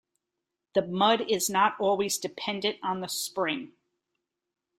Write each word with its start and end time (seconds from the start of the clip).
The 0.73 0.81
mud 0.87 1.29
is 1.29 1.47
not 1.47 1.75
always 1.79 2.17
dependent 2.17 2.77
on 2.81 3.01
the 3.01 3.07
spring. 3.07 3.73